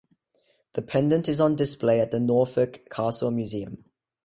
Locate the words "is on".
1.29-1.55